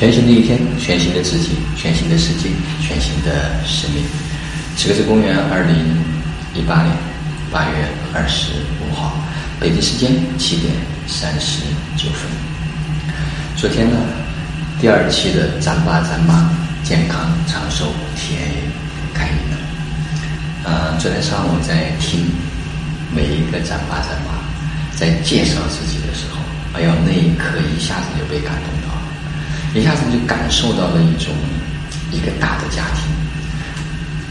[0.00, 2.48] 全新的一天，全新的自己，全新的世界，
[2.80, 4.02] 全新的生命。
[4.74, 5.76] 此刻是公元二零
[6.54, 6.96] 一八年
[7.52, 9.12] 八月二十五号，
[9.60, 10.72] 北京时间七点
[11.06, 11.60] 三十
[11.98, 12.30] 九分。
[13.58, 13.98] 昨天呢，
[14.80, 16.48] 第二期的“咱爸咱妈
[16.82, 18.72] 健康长寿体验营”
[19.12, 19.58] 开营了。
[20.64, 22.24] 呃，昨天上午在听
[23.14, 24.32] 每一个“咱爸咱妈”
[24.96, 26.40] 在介绍自己的时候，
[26.72, 28.99] 哎呦，那一刻一下子就被感动到。
[29.72, 31.32] 一下子就感受到了一种
[32.10, 33.04] 一个大的家庭，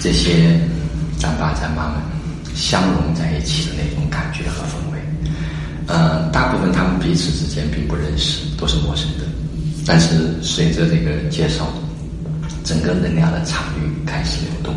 [0.00, 0.58] 这些
[1.18, 2.00] 咱爸咱妈们
[2.54, 4.98] 相融在一起的那种感觉和氛围。
[5.86, 9.24] 呃，大部分他们彼此之间并不认识，都是陌生的。
[9.86, 11.72] 但是随着这个介绍，
[12.64, 14.74] 整个能量的场域开始流动，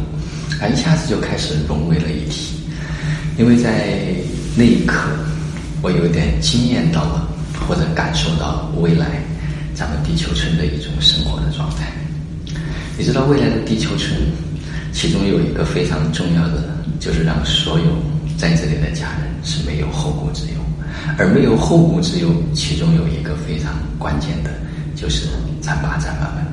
[0.62, 2.54] 啊，一下子就开始融为了一体。
[3.40, 3.88] 因为在
[4.56, 5.10] 那一刻，
[5.82, 7.28] 我有点惊艳到了，
[7.68, 9.08] 或者感受到未来。
[9.76, 11.92] 咱们地球村的一种生活的状态，
[12.98, 14.14] 你知道未来的地球村，
[14.94, 16.64] 其中有一个非常重要的，
[17.00, 17.86] 就是让所有
[18.38, 20.62] 在这里的家人是没有后顾之忧，
[21.18, 24.52] 而没有后顾之忧，其中有一个非常关键的，
[24.96, 25.28] 就是
[25.60, 26.46] 咱爸咱妈们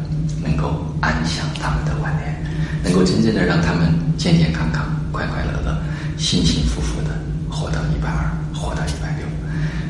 [0.42, 2.34] 能够安享他们的晚年，
[2.82, 5.76] 能够真正的让他们健健康康、快快乐乐、
[6.16, 7.10] 幸幸福福的
[7.50, 9.26] 活到一百二，活到一百六。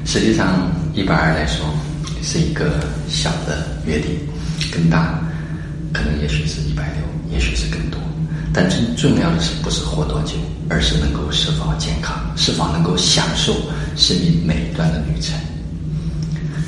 [0.04, 1.64] 实际上，一百二来说。
[2.22, 4.18] 是一个小的约定，
[4.70, 5.18] 更大，
[5.92, 7.98] 可能也许是一百六，也许是更多。
[8.52, 10.34] 但最重要的是，不是活多久，
[10.68, 13.54] 而是能够是否健康，是否能够享受
[13.96, 15.38] 生命每一段的旅程。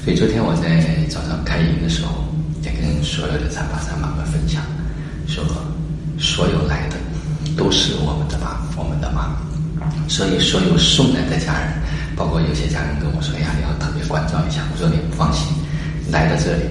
[0.05, 2.25] 所以昨天我在早上开营的时候，
[2.63, 4.63] 也跟所有的咱爸咱妈们分享，
[5.27, 5.45] 说
[6.19, 6.97] 所有来的
[7.57, 9.37] 都是我们的爸，我们的妈。
[10.09, 11.82] 所以所有送来的家人。
[12.23, 15.43] 包括有些家人跟我说：“哎呀，你要特别关照一下。”我说：“你不放心，
[16.09, 16.63] 来到这里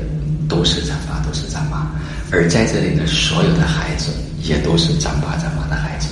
[0.48, 1.92] 都是咱爸，都是咱妈，
[2.32, 6.08] 而在这里的所有的孩子也都是咱爸咱妈的孩子。”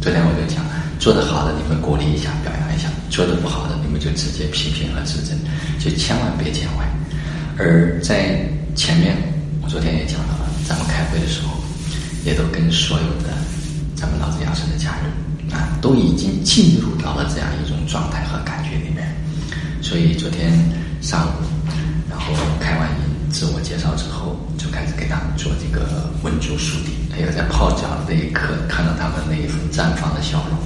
[0.00, 0.62] 昨天我就讲，
[1.00, 5.34] 做得好的你们鼓励一下，表扬一下；做得不好的你们就直接批评和指正，
[5.82, 6.86] 就千万别见外。
[7.58, 8.38] 而在
[8.76, 9.18] 前面，
[9.60, 11.58] 我昨天也讲到了，咱们开会的时候，
[12.24, 13.34] 也都跟所有的
[13.96, 15.10] 咱们老子养生的家人。
[15.50, 19.08] 啊，都已经进入到了这样一种状态和感觉里面，
[19.80, 20.52] 所以昨天
[21.00, 21.42] 上午，
[22.10, 26.92] 然后开完营自我介绍之后，就开始给他们做这个温灸梳底。
[27.10, 30.58] 还有在泡脚的那一刻，看到他们那一份绽放的笑容。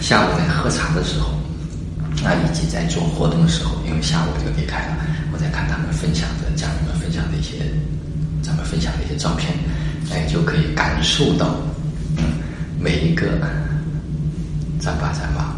[0.00, 1.28] 下午在喝茶的时候，
[2.24, 4.96] 啊，以及在做活动的时候，因为下午就离开了，
[5.32, 7.56] 我在看他们分享的家人们分享的一些，
[8.42, 9.52] 咱们分享的一些照片，
[10.12, 11.56] 哎，就可以感受到，
[12.16, 12.24] 嗯，
[12.78, 13.26] 每一个。
[14.78, 15.54] 咱爸咱妈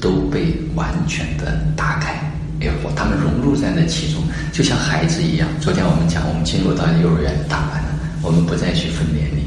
[0.00, 2.12] 都被完全的打开，
[2.60, 5.48] 哎呦，他们融入在那其中，就像孩子一样。
[5.60, 7.88] 昨天我们讲，我们进入到幼儿园大班了，
[8.22, 9.42] 我们不再去分年龄，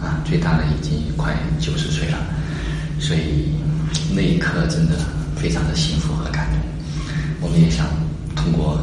[0.00, 2.18] 啊，最大的已经快九十岁了，
[3.00, 3.54] 所以
[4.14, 4.94] 那一刻真的
[5.36, 6.60] 非常的幸福和感动。
[7.40, 7.86] 我们也想
[8.36, 8.78] 通过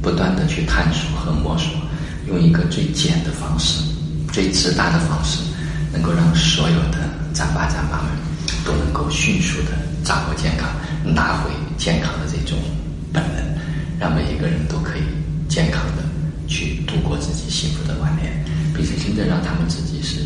[0.00, 1.70] 不断的去探索和摸索，
[2.26, 3.84] 用一个最简的方式、
[4.32, 5.38] 最直达的方式，
[5.92, 6.98] 能够让所有的
[7.32, 8.10] 咱爸咱妈们。
[8.64, 9.72] 都能够迅速的
[10.04, 10.68] 掌握健康，
[11.04, 12.58] 拿回健康的这种
[13.12, 13.42] 本能，
[13.98, 15.02] 让每一个人都可以
[15.48, 16.02] 健康的
[16.46, 18.44] 去度过自己幸福的晚年，
[18.74, 20.20] 并且真正让他们自己是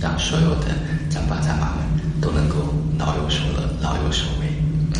[0.00, 0.68] 让所有的
[1.08, 1.84] 咱爸咱妈们
[2.20, 4.46] 都能够老有所乐、老有所为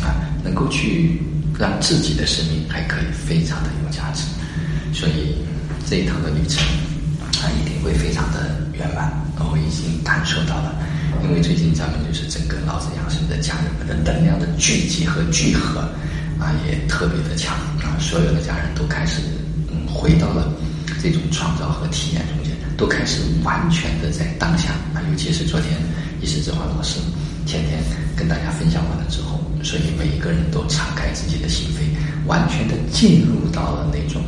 [0.01, 1.21] 啊，能够去
[1.57, 4.23] 让自己的生命还可以非常的有价值。
[4.93, 5.35] 所以
[5.89, 6.63] 这一趟的旅程
[7.43, 9.11] 啊，一定会非常的圆满。
[9.37, 10.73] 我已经感受到了。
[11.21, 15.79] 因为最近咱们就是整个老子养生的家人们的能量的聚集和聚合，
[16.39, 19.21] 啊，也特别的强啊，所有的家人都开始
[19.69, 20.51] 嗯回到了
[21.01, 25.71] 这种创造和体验中间，都开始完全的在当下啊，尤其是昨天
[26.21, 26.99] 一时之华老师
[27.45, 27.79] 天天
[28.17, 34.21] 跟大家分享完了之后，所以每一个人都敞开自己的心扉，完全的进入到了那种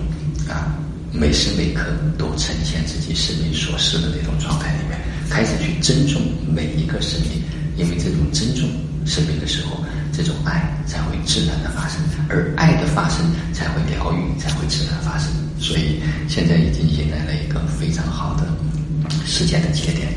[0.47, 0.77] 啊
[1.17, 1.81] 每时每刻
[2.17, 4.99] 都呈现自己生命所示的那种状态里面。
[5.29, 6.21] 开始去尊重
[6.53, 7.41] 每一个生命，
[7.77, 8.69] 因为这种尊重
[9.05, 9.83] 生命的时候，
[10.13, 15.31] 这种爱才会自然的发生，而爱的发生才会疗愈，才会自然发生。
[15.59, 18.45] 所以现在已经迎来了一个非常好的
[19.25, 20.07] 时间的节点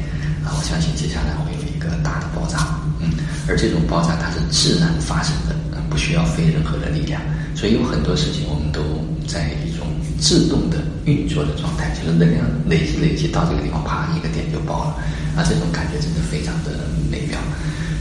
[0.44, 0.52] 啊！
[0.58, 3.10] 我相信接下来会有一个大的爆炸，嗯，
[3.48, 5.56] 而这种爆炸它是自然发生的，
[5.88, 7.20] 不需要费任何的力量。
[7.56, 8.82] 所以有很多事情我们都
[9.26, 9.86] 在一种。
[10.20, 14.90] 自动的运作的状态，就是能量累积累积到这个地方，啪一个点就爆了，
[15.36, 16.70] 啊，这种感觉真的非常的
[17.10, 17.38] 美妙。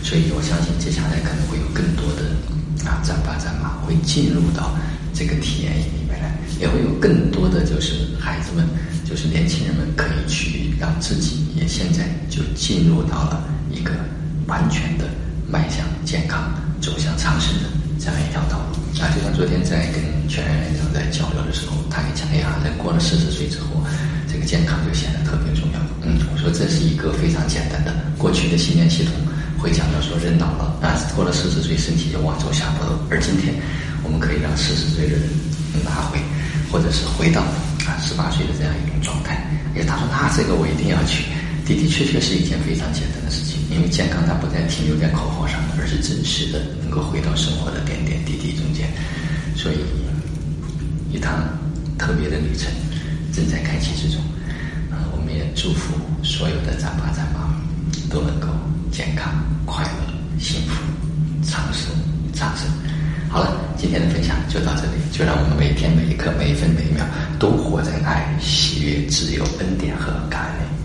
[0.04, 2.32] 所以我相信接下来可能会有更多的
[2.90, 4.74] 啊，咱爸咱妈会进入到
[5.14, 8.66] 这个体验营里面来，也会有更多的就是孩子们，
[9.04, 13.92] 就是年轻人们可以去让自己也现在就进入到了一个
[14.48, 15.06] 完全的
[15.50, 17.70] 迈向健康、走向长生的
[18.00, 19.02] 这样一条道路。
[19.02, 23.82] 啊，就像昨天在跟全员院长在交流的时候，他也讲，哎呀，人过了四十岁之后，
[24.32, 25.80] 这个健康就显得特别重要。
[26.04, 29.14] 嗯，我说这是一个非常简单的，过去的信念系统
[29.58, 33.56] 会讲到说，人老了啊，过了四十岁身体就往走下坡，而今天
[34.04, 35.30] 我们可以让四十岁的人
[35.84, 36.20] 拿回，
[36.72, 37.42] 或者是回到
[37.88, 39.36] 啊十八岁的这样一种状态。
[39.76, 41.24] 哎，他说那这个我一定要去，
[41.66, 48.88] 的的确确是一件非常简单的事情，因为健康它不再停留在口号上，而是真实的能够回到生活的点点滴滴中间。
[49.56, 49.78] 所以，
[51.12, 51.34] 一趟
[52.08, 52.72] 特别的旅程
[53.34, 54.22] 正在开启之中。
[54.90, 55.94] 啊，我们也祝福
[56.24, 57.54] 所有的长爸长妈
[58.10, 58.48] 都能够
[58.90, 60.82] 健康、快乐、幸福、
[61.44, 61.90] 长寿、
[62.34, 62.66] 长生。
[63.28, 67.06] 好了，今天的分享就到这里，就让我们每天每一刻、每一分每一秒
[67.38, 70.77] 都活在爱、喜悦、自由、恩典和感恩。